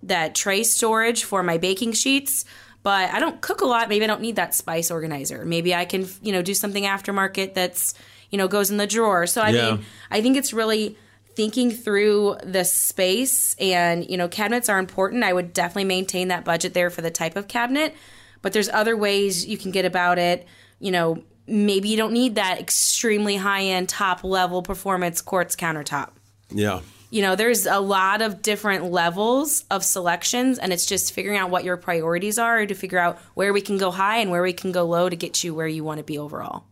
[0.05, 2.45] that tray storage for my baking sheets
[2.89, 3.89] but i don't cook a lot.
[3.91, 5.45] Maybe i don't need that spice organizer.
[5.45, 7.83] Maybe i can you know do something aftermarket that's
[8.31, 9.27] you know goes in the drawer.
[9.27, 9.63] So i Yeah.
[9.73, 10.97] mean i think it's really
[11.41, 15.23] thinking through the space and you know cabinets are important.
[15.23, 17.95] I would definitely maintain that budget there for the type of cabinet
[18.43, 20.47] but there's other ways you can get about it.
[20.81, 26.11] You know maybe you don't need that extremely high end top level performance quartz countertop.
[26.51, 31.39] Yeah you know there's a lot of different levels of selections and it's just figuring
[31.39, 34.43] out what your priorities are to figure out where we can go high and where
[34.43, 36.65] we can go low to get you where you want to be overall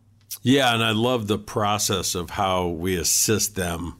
[0.43, 3.95] Yeah, and I love the process of how we assist them.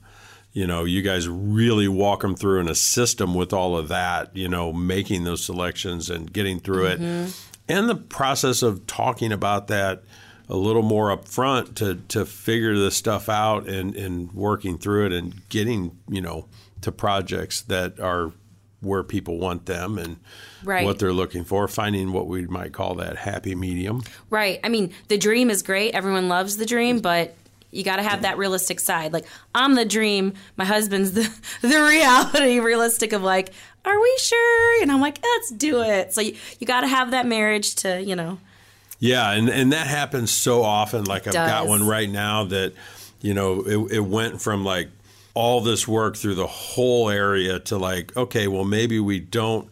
[0.54, 4.36] You know, you guys really walk them through and assist them with all of that,
[4.36, 7.00] you know, making those selections and getting through it.
[7.00, 7.32] Mm-hmm.
[7.70, 10.04] And the process of talking about that
[10.50, 15.12] a little more upfront to, to figure this stuff out and, and working through it
[15.14, 16.48] and getting, you know,
[16.82, 18.32] to projects that are
[18.80, 20.18] where people want them and
[20.64, 20.86] Right.
[20.86, 24.04] what they're looking for, finding what we might call that happy medium.
[24.30, 24.60] right.
[24.64, 25.94] I mean the dream is great.
[25.94, 27.36] Everyone loves the dream but
[27.70, 29.14] you got to have that realistic side.
[29.14, 30.34] Like i'm the dream.
[30.56, 31.30] My husband's the,
[31.62, 33.52] the reality realistic of like
[33.86, 34.82] are we sure?
[34.82, 36.14] And i'm like let's do it.
[36.14, 38.40] So you, you got to have that marriage to you know
[39.00, 41.04] Yeah, and, and that happens so often.
[41.04, 42.74] Like I've got one right now that,
[43.22, 44.90] you know, it, it went from like
[45.34, 49.70] all this work through the whole area to like, okay, well, maybe we don't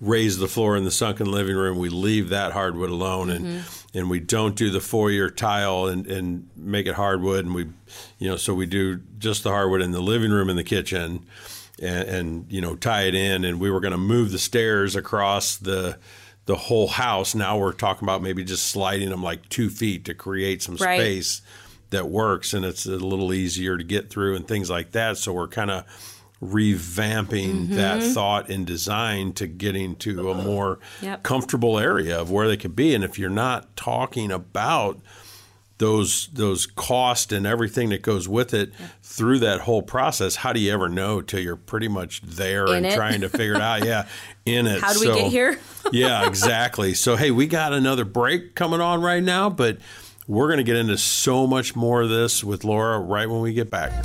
[0.00, 1.76] raise the floor in the sunken living room.
[1.76, 3.98] We leave that hardwood alone and mm-hmm.
[3.98, 7.44] and we don't do the four-year tile and, and make it hardwood.
[7.44, 7.66] And we,
[8.20, 11.26] you know, so we do just the hardwood in the living room and the kitchen
[11.82, 13.44] and, and you know, tie it in.
[13.44, 15.98] And we were going to move the stairs across the
[16.48, 17.34] the whole house.
[17.34, 20.98] Now we're talking about maybe just sliding them like two feet to create some Right.
[20.98, 21.42] space
[21.90, 25.18] that works and it's a little easier to get through and things like that.
[25.18, 25.84] So we're kind of
[26.42, 27.74] revamping mm-hmm.
[27.74, 31.22] that thought and design to getting to a more Yep.
[31.22, 32.94] comfortable area of where they could be.
[32.94, 34.98] And if you're not talking about
[35.78, 40.60] those those cost and everything that goes with it through that whole process, how do
[40.60, 42.94] you ever know till you're pretty much there In and it.
[42.94, 43.84] trying to figure it out?
[43.84, 44.06] Yeah,
[44.46, 44.80] in it.
[44.80, 45.58] How do we get here?
[45.92, 46.94] yeah, exactly.
[46.94, 49.78] So, hey, we got another break coming on right now, but
[50.26, 53.52] we're going to get into so much more of this with Laura right when we
[53.54, 54.04] get back.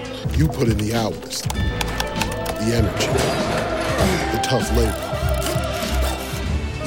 [0.35, 3.07] You put in the hours, the energy,
[4.31, 5.07] the tough labor.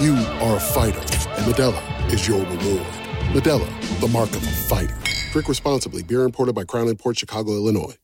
[0.03, 2.87] You are a fighter, and Modelo is your reward.
[3.33, 4.97] Modelo, the mark of a fighter.
[5.33, 6.03] Drink responsibly.
[6.03, 7.95] Beer imported by Crown Imports Chicago, Illinois.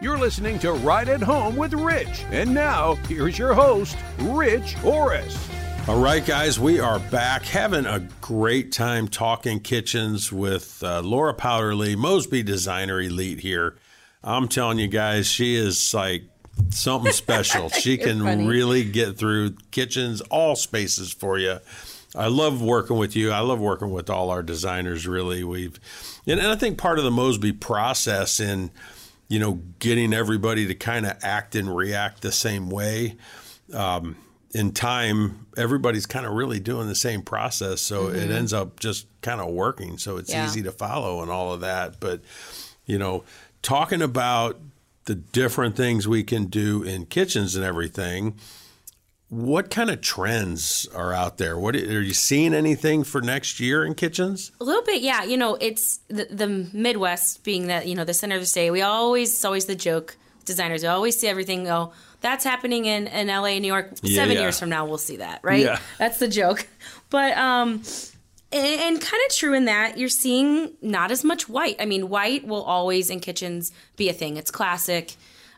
[0.00, 2.24] You're listening to Right at Home with Rich.
[2.30, 5.36] And now, here's your host, Rich Orris.
[5.88, 11.32] All right, guys, we are back having a great time talking kitchens with uh, Laura
[11.32, 13.76] Powderly, Mosby Designer Elite here.
[14.24, 16.24] I'm telling you guys, she is like
[16.70, 17.68] something special.
[17.68, 18.48] she can funny.
[18.48, 21.58] really get through kitchens, all spaces for you.
[22.16, 23.30] I love working with you.
[23.30, 25.06] I love working with all our designers.
[25.06, 25.78] Really, we've,
[26.26, 28.72] and, and I think part of the Mosby process in,
[29.28, 33.14] you know, getting everybody to kind of act and react the same way.
[33.72, 34.16] Um,
[34.52, 38.34] in time, everybody's kind of really doing the same process, so it Mhm.
[38.34, 39.98] ends up just kind of working.
[39.98, 40.46] So it's Yeah.
[40.46, 42.00] easy to follow and all of that.
[42.00, 42.20] But
[42.86, 43.24] you know,
[43.62, 44.60] talking about
[45.06, 48.34] the different things we can do in kitchens and everything.
[49.28, 51.58] What kind of trends are out there?
[51.58, 54.52] What are you seeing anything for next year in kitchens?
[54.60, 55.24] A little bit, yeah.
[55.24, 58.70] You know, it's the, the Midwest being that you know the center of the state.
[58.70, 60.16] We always, it's always the joke.
[60.44, 61.92] Designers, we always see everything go.
[62.26, 63.90] That's happening in in LA, New York.
[64.02, 64.40] Yeah, Seven yeah.
[64.40, 65.62] years from now, we'll see that, right?
[65.62, 65.78] Yeah.
[65.96, 66.66] That's the joke.
[67.08, 67.84] But um,
[68.50, 71.76] and, and kind of true in that you're seeing not as much white.
[71.78, 74.36] I mean, white will always in kitchens be a thing.
[74.36, 75.14] It's classic.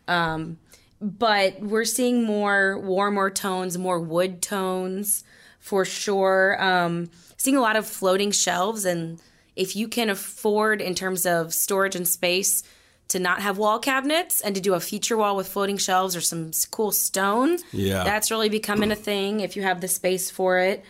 [0.06, 0.58] Um,
[1.00, 5.24] but we're seeing more warmer tones, more wood tones
[5.58, 6.62] for sure.
[6.62, 7.08] Um,
[7.38, 9.22] seeing a lot of floating shelves, and
[9.56, 12.62] if you can afford, in terms of storage and space,
[13.08, 16.20] to not have wall cabinets and to do a feature wall with floating shelves or
[16.20, 18.04] some cool stone, Yeah.
[18.04, 20.84] that's really becoming a thing if you have the space for it.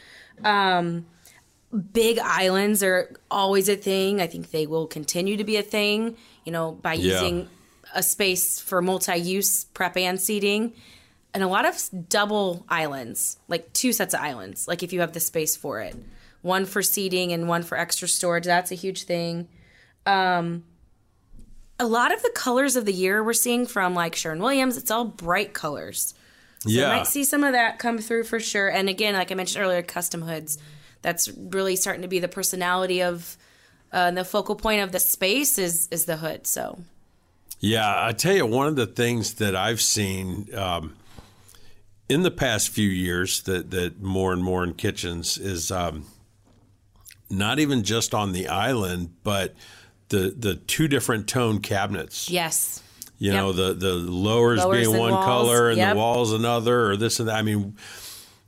[0.45, 1.07] Um,
[1.93, 4.21] big islands are always a thing.
[4.21, 7.15] I think they will continue to be a thing, you know, by Yeah.
[7.15, 7.49] using
[7.95, 10.73] a space for multi-use prep and seating.
[11.35, 15.13] and a lot of double islands, like two sets of islands, like if you have
[15.13, 15.95] the space for it.
[16.41, 18.45] One for seating and one for extra storage.
[18.47, 19.47] That's a huge thing.
[20.07, 20.65] Um,
[21.81, 25.05] a lot of the colors of the year we're seeing from like Sherwin-Williams, it's all
[25.05, 26.15] bright colors.
[26.61, 26.83] So Yeah.
[26.83, 28.69] you might see some of that come through for sure.
[28.69, 30.59] And again, like I mentioned earlier, custom hoods.
[31.03, 33.37] That's really starting to be the personality of
[33.93, 36.47] uh, the focal point of the space is is the hood.
[36.47, 36.81] So
[37.61, 40.97] Yeah, I tell you, one of the things that I've seen um,
[42.09, 46.07] in the past few years that that more and more in kitchens is um,
[47.31, 49.55] not even just on the island, but
[50.09, 52.31] the the two different tone cabinets.
[52.31, 52.83] yes,
[53.19, 53.41] You Yep.
[53.43, 55.93] know, the the lowers, Lowers being one walls, color and yep.
[55.95, 57.37] the walls another, or this and that.
[57.37, 57.77] I mean,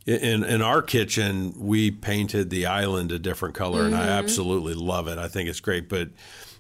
[0.07, 4.19] in in our kitchen, we painted the island a different color, and I Mhm.
[4.19, 5.19] absolutely love it.
[5.19, 6.09] I think it's great, but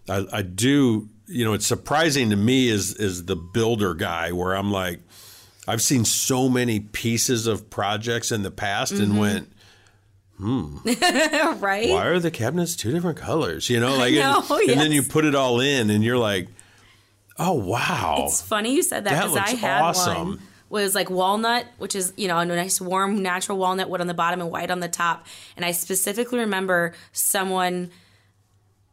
[0.09, 1.09] I, I do.
[1.27, 5.01] You know, it's surprising to me as as the builder guy, where I'm like,
[5.69, 9.19] I've seen so many pieces of projects in the past, and Mhm.
[9.19, 9.53] went.
[10.41, 10.79] Hmm.
[11.63, 11.91] right.
[11.91, 13.69] Why are the cabinets two different colors?
[13.69, 16.49] You know, like, and- know, and, then you put it all in, and you're like,
[17.39, 20.29] oh wow, It's funny you said that because I had awesome.
[20.29, 24.07] one was like walnut, which is you know a nice warm natural walnut wood on
[24.07, 25.27] the bottom and white on the top.
[25.57, 27.91] And I specifically remember someone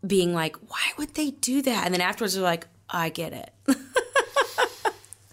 [0.06, 3.52] being like, "Why would they do that?" And then afterwards they're like, "I get it."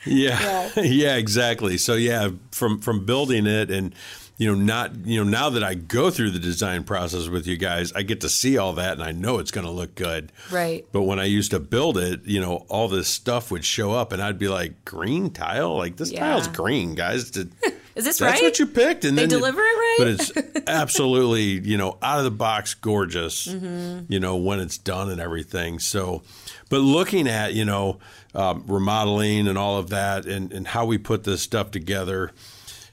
[0.06, 0.70] Yeah.
[0.76, 1.78] yeah, exactly.
[1.78, 3.94] So yeah, from from building it and
[4.37, 7.57] you know not you know now that I go through the design process with you
[7.57, 10.32] guys, I get to see all that and I know it's going to look good.
[10.51, 10.85] right.
[10.93, 14.12] But when I used to build it, you know, all this stuff would show up
[14.12, 15.76] and I'd be like, "Green tile?
[15.76, 16.20] Like this Yeah.
[16.30, 17.53] tile's green, guys." Did,
[17.95, 18.30] Is this that's right?
[18.32, 19.97] That's what you picked and They then deliver it right?
[19.99, 20.32] But it's
[20.66, 24.07] absolutely, you know, out of the box gorgeous Mhm.
[24.09, 25.78] you know, when it's done and everything.
[25.78, 26.22] So,
[26.70, 28.01] but looking at, you know,
[28.35, 32.32] um, remodeling and all of that and, and how we put this stuff together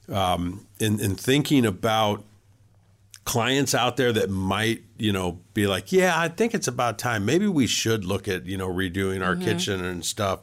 [0.10, 2.24] um, and, and thinking about
[3.26, 7.24] clients out there that might, you know, be like, yeah, I think it's about time.
[7.26, 9.43] Maybe we should look at, you know, redoing our Mhm.
[9.43, 10.39] kitchen and stuff.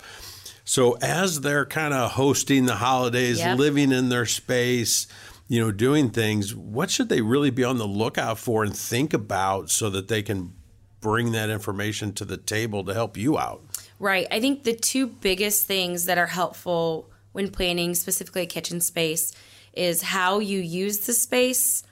[0.64, 3.58] So as they're kind of hosting the holidays, Yep.
[3.58, 5.06] living in their space,
[5.48, 9.12] you know, doing things, what should they really be on the lookout for and think
[9.12, 10.52] about so that they can
[11.00, 13.62] bring that information to the table to help you out?
[13.98, 14.26] Right.
[14.30, 19.32] I think the two biggest things that are helpful when planning specifically a kitchen space
[19.72, 21.84] is how you use the space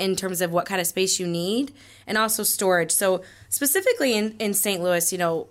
[0.00, 1.72] in terms of what kind of space you need
[2.08, 2.90] and also storage.
[2.90, 4.82] So specifically in, in St.
[4.82, 5.46] Louis, you know,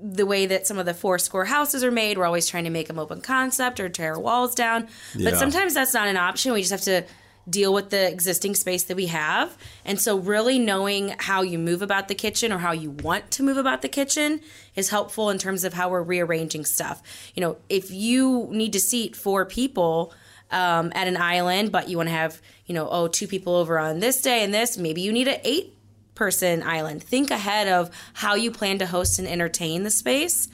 [0.00, 2.86] the way that some of the foursquare houses are made, we're always trying to make
[2.86, 4.86] them open concept or tear walls down.
[5.16, 5.30] Yeah.
[5.30, 6.52] But sometimes that's not an option.
[6.52, 7.04] We just have to
[7.48, 9.56] deal with the existing space that we have.
[9.84, 13.42] And so really knowing how you move about the kitchen or how you want to
[13.42, 14.40] move about the kitchen
[14.76, 17.02] is helpful in terms of how we're rearranging stuff.
[17.34, 20.12] You know, if you need to seat four people
[20.50, 23.78] um, at an island, but you want to have, you know, oh, two people over
[23.78, 25.74] on this day and this, maybe you need an eight
[26.14, 27.02] person island.
[27.02, 30.48] Think ahead of how you plan to host and entertain the space.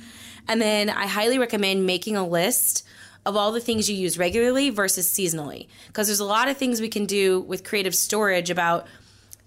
[0.47, 2.88] And then I highly recommend making a list
[3.27, 5.69] of all the things you use regularly versus seasonally.
[5.89, 8.87] Because there's a lot of things we can do with creative storage about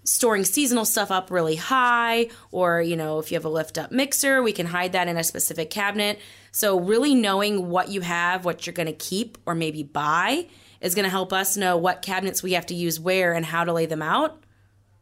[0.03, 3.91] storing seasonal stuff up really high or you know if you have a lift up
[3.91, 6.19] mixer we can hide that in a specific cabinet
[6.51, 10.47] so really knowing what you have what you're going to keep or maybe buy
[10.81, 13.63] is going to help us know what cabinets we have to use where and how
[13.63, 14.43] to lay them out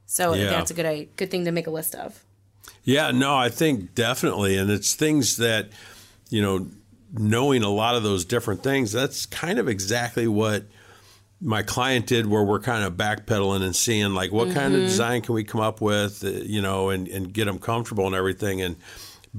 [0.05, 0.49] so Yeah.
[0.49, 2.21] that's a good a good thing to make a list of
[2.83, 4.57] Yeah, no, I think definitely.
[4.57, 5.69] And it's things that,
[6.29, 6.67] you know,
[7.13, 10.63] knowing a lot of those different things, that's kind of exactly what
[11.41, 14.85] my client did where we're kind of backpedaling and seeing like what kind of Mhm.
[14.85, 18.13] design can we come up with, uh, you know, and, and get them comfortable and
[18.13, 18.61] everything.
[18.61, 18.75] And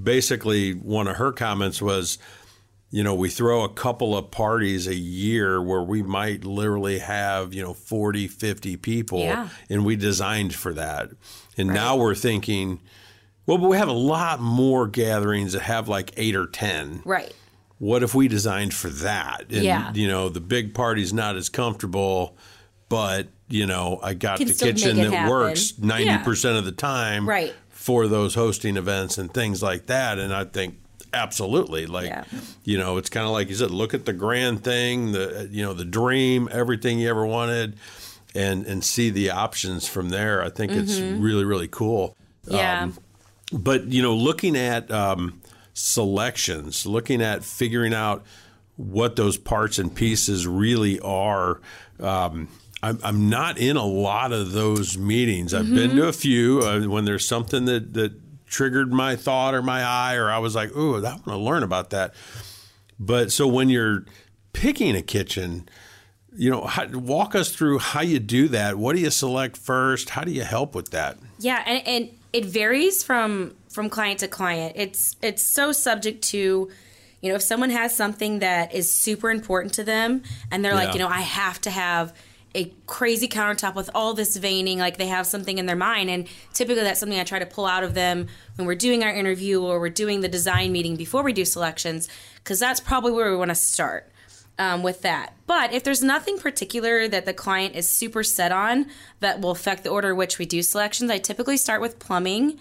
[0.00, 2.18] basically one of her comments was,
[2.90, 7.52] you know, we throw a couple of parties a year where we might literally have,
[7.54, 9.20] you know, 40, 50 people.
[9.20, 9.48] Yeah.
[9.68, 11.10] And we designed for that.
[11.56, 12.80] And now we're thinking,
[13.46, 17.02] well, but we have a lot more gatherings that have like eight or 10.
[17.04, 17.32] right
[17.80, 19.46] What if we designed for that?
[19.50, 19.90] And, Yeah.
[19.94, 22.36] you know, the big party's not as comfortable,
[22.90, 25.30] but, you know, I got Can the kitchen that happen.
[25.30, 27.54] works 90% of the time Right.
[27.70, 30.18] for those hosting events and things like that.
[30.18, 30.76] And I think
[31.12, 32.12] absolutely like
[32.62, 35.60] you know it's kind of like you said look at the grand thing the you
[35.60, 37.74] know the dream everything you ever wanted
[38.32, 41.20] and and see the options from there i think it's Mhm.
[41.20, 42.14] really really cool
[42.48, 42.84] Yeah.
[42.84, 42.94] Um,
[43.52, 45.40] but you know looking at um,
[45.74, 48.24] selections looking at figuring out
[48.76, 51.60] what those parts and pieces really are
[52.00, 52.48] um,
[52.82, 55.96] I'm, I'm not in a lot of those meetings i've been Mhm.
[55.96, 58.12] to a few uh, when there's something that that
[58.46, 61.62] triggered my thought or my eye or i was like ooh i want to learn
[61.62, 62.14] about that
[62.98, 64.04] but so when you're
[64.52, 65.66] picking a kitchen,
[66.36, 68.76] you know, how, walk us through how you do that.
[68.76, 70.10] What do you select first?
[70.10, 71.16] How do you help with that?
[71.38, 74.74] Yeah, and, and it varies from from client to client.
[74.76, 76.70] It's it's so subject to
[77.20, 80.94] you know, if someone has something that is super important to them and they're like,
[80.94, 82.14] you know, I have to have
[82.54, 86.10] a crazy countertop with all this veining, like they have something in their mind.
[86.10, 89.12] And typically that's something I try to pull out of them when we're doing our
[89.12, 93.30] interview or we're doing the design meeting before we do selections, because that's probably where
[93.30, 94.10] we want to start
[94.58, 95.34] um, with that.
[95.46, 98.86] But if there's nothing particular that the client is super set on
[99.20, 102.58] that will affect the order in which we do selections, I typically start with plumbing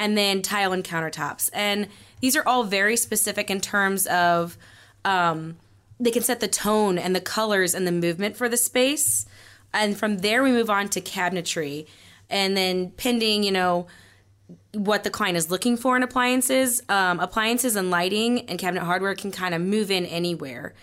[0.00, 1.50] and then tile and countertops.
[1.52, 1.86] And
[2.20, 4.56] these are all very specific in terms of
[5.04, 5.58] um,
[6.00, 9.26] they can set the tone and the colors and the movement for the space.
[9.74, 11.86] And from there, we move on to cabinetry.
[12.30, 13.88] And then, pending, you know,
[14.72, 19.14] what the client is looking for in appliances, um, appliances and lighting and cabinet hardware
[19.14, 20.74] can kind of move in anywhere.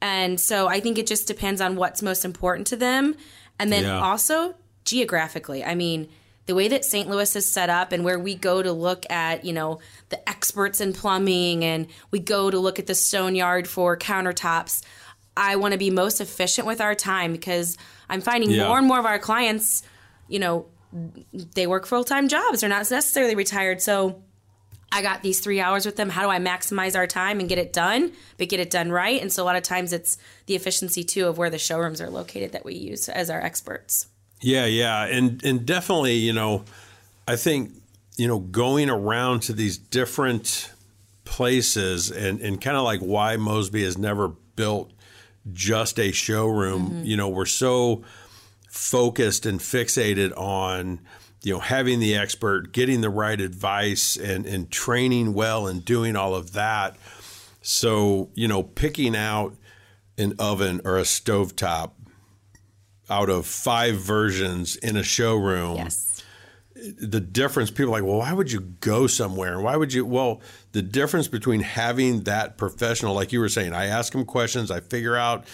[0.00, 3.16] And so I think it just depends on what's most important to them.
[3.58, 4.00] And then Yeah.
[4.00, 4.54] also
[4.84, 5.62] geographically.
[5.62, 6.08] I mean,
[6.46, 7.08] the way that St.
[7.08, 9.78] Louis is set up and where we go to look at, you know,
[10.08, 14.82] the experts in plumbing and we go to look at the stone yard for countertops.
[15.36, 17.78] I want to be most efficient with our time because
[18.08, 18.66] I'm finding Yeah.
[18.66, 19.82] more and more of our clients,
[20.28, 20.66] you know,
[21.54, 22.60] they work full time jobs.
[22.60, 23.80] They're not necessarily retired.
[23.80, 24.22] So
[24.90, 26.10] I got these three hours with them.
[26.10, 29.22] How do I maximize our time and get it done, but get it done right?
[29.22, 32.10] And so a lot of times it's the efficiency too of where the showrooms are
[32.10, 34.08] located that we use as our experts.
[34.42, 36.64] Yeah, yeah, and and definitely, you know,
[37.26, 37.70] I think
[38.16, 40.70] you know going around to these different
[41.24, 44.90] places and and kind of like why Mosby has never built
[45.52, 46.90] just a showroom.
[46.90, 47.06] Mhm.
[47.06, 48.02] You know, we're so
[48.68, 51.00] focused and fixated on
[51.42, 56.16] you know having the expert, getting the right advice, and and training well and doing
[56.16, 56.96] all of that.
[57.62, 59.54] So you know, picking out
[60.18, 61.92] an oven or a stovetop
[63.10, 65.76] out of five versions in a showroom.
[65.76, 66.22] Yes.
[66.74, 69.60] The difference, people are like, well, why would you go somewhere?
[69.60, 70.04] Why would you?
[70.04, 70.40] Well,
[70.72, 74.80] the difference between having that professional, like you were saying, I ask them questions, I
[74.80, 75.44] figure out,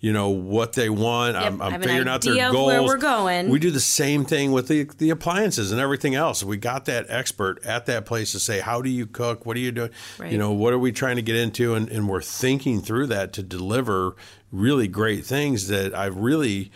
[0.00, 1.36] you know, what they want.
[1.36, 2.68] I'm, I I'm figuring out their goals.
[2.68, 3.50] where we're going.
[3.50, 6.42] We do the same thing with the, the appliances and everything else.
[6.44, 9.44] We got that expert at that place to say, how do you cook?
[9.44, 9.90] What are you doing?
[10.18, 10.32] Right.
[10.32, 11.74] You know, what are we trying to get into?
[11.74, 14.14] And, and we're thinking through that to deliver
[14.52, 16.70] really great things that I've really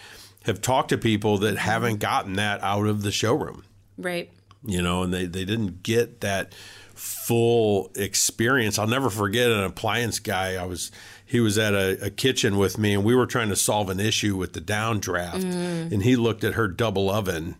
[0.44, 3.64] have talked to people that haven't gotten that out of the showroom,
[3.96, 4.30] Right.
[4.64, 6.52] you know, and they, they didn't get that
[6.94, 8.78] full experience.
[8.78, 10.54] I'll never forget an appliance guy.
[10.54, 10.90] I was,
[11.24, 14.00] he was at a, a kitchen with me and we were trying to solve an
[14.00, 15.92] issue with the downdraft Mm.
[15.92, 17.56] and he looked at her double oven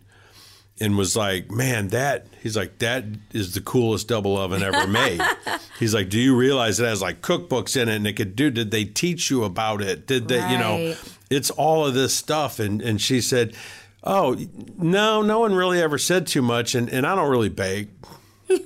[0.79, 5.21] and was like, "Man, that." He's like, "That is the coolest double oven ever made."
[5.79, 8.49] he's like, "Do you realize it has like cookbooks in it and it could do?
[8.49, 10.07] Did they teach you about it?
[10.07, 10.39] Did they?
[10.51, 11.12] You know, Right.
[11.33, 13.53] It's all of this stuff." And and she said,
[14.03, 14.37] "Oh,
[14.77, 17.89] no, no one really ever said too much, and and I don't really bake."
[18.49, 18.59] and,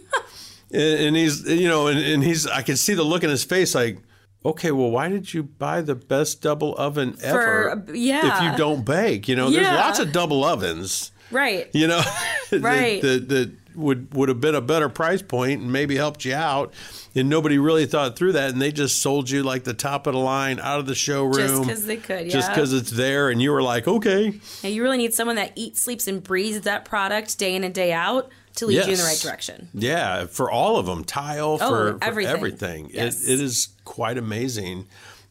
[0.74, 3.74] and he's you know, and, and he's I can see the look in his face
[3.76, 4.00] like.
[4.46, 7.84] Okay, well, why did you buy the best double oven ever?
[7.86, 8.38] For- yeah.
[8.38, 11.70] If you don't bake, you know, there's lots of double ovens Right.
[11.74, 12.02] you know,
[12.54, 13.02] Right.
[13.02, 16.74] that, that would would have been a better price point and maybe helped you out.
[17.16, 20.14] And nobody really thought through that, and they just sold you like the top of
[20.14, 23.42] the line out of the showroom Just 'cause they could, just because it's there, and
[23.42, 26.86] you were like, okay, Now you really need someone that eats, sleeps, and breathes that
[26.86, 29.70] product day in and day out to lead you in the right direction.
[29.74, 32.36] yeah, for all of them, tile Oh, for, for everything.
[32.36, 32.90] everything.
[32.94, 33.24] Yes.
[33.24, 34.86] It, it is quite amazing,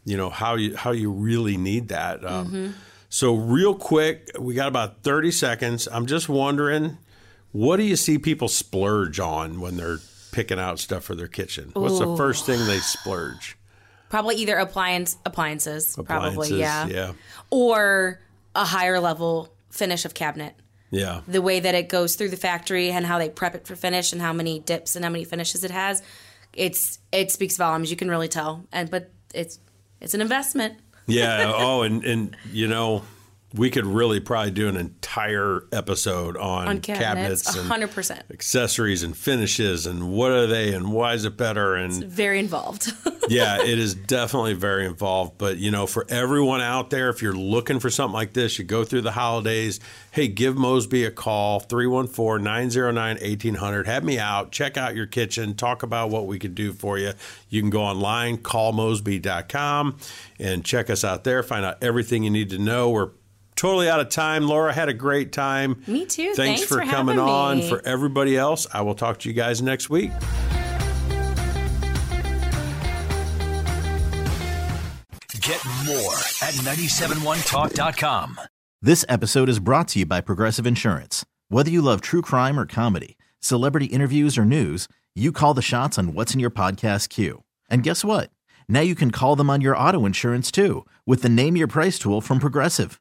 [0.05, 2.25] you know how you how you really need that.
[2.25, 2.73] Um, Mhm.
[3.09, 5.87] So, real quick, we got about 30 seconds.
[5.91, 6.99] I'm just wondering,
[7.53, 9.99] what do you see people splurge on when they're
[10.33, 11.71] picking out stuff for their kitchen?
[11.73, 13.57] What's the first thing they splurge?
[14.09, 17.13] Probably either appliance appliances, Appliances, probably yeah, yeah.
[17.51, 18.21] or
[18.55, 20.55] a higher level finish of cabinet.
[20.91, 21.23] Yeah.
[21.27, 24.13] The way that it goes through the factory and how they prep it for finish
[24.13, 26.03] and how many dips and how many finishes it has,
[26.53, 27.91] it's it speaks volumes.
[27.91, 29.59] You can really tell, and but it's
[30.01, 30.79] it's an investment.
[31.07, 31.53] Yeah.
[31.57, 33.03] oh, and, and, you know,
[33.57, 38.25] we could really probably do an entire episode on, on cabinets, cabinets hundred percent.
[38.31, 42.93] accessories and finishes and what are they and why is it better and Very involved.
[43.29, 45.39] yeah, it is definitely very involved.
[45.39, 48.65] But you know, for everyone out there, if you're looking for something like this, you
[48.65, 49.81] go through the holidays.
[50.11, 53.87] Hey, give Mosby a call 314-909-1800.
[53.87, 57.13] Have me out, check out your kitchen, talk about what we could do for you.
[57.49, 59.97] You can go online, callmosby.com
[60.39, 62.91] and check us out there, find out everything you need to know.
[62.91, 63.11] We're
[63.57, 64.47] totally out of time.
[64.47, 65.83] Laura had a great time.
[65.87, 66.35] Me too.
[66.35, 67.59] Thanks, Thanks for, for coming on.
[67.59, 67.69] me.
[67.69, 70.13] For everybody else, I will talk to you guys next week.
[75.41, 78.41] Get More at 971talk.com.
[78.83, 81.25] This episode is brought to you by Progressive Insurance.
[81.49, 85.99] Whether you love true crime or comedy, celebrity interviews or news, you call the shots
[85.99, 87.45] on what's in your podcast queue.
[87.71, 88.31] And guess what?
[88.69, 91.99] Now you can call them on your auto insurance too with the Name Your Price
[91.99, 93.01] tool from Progressive.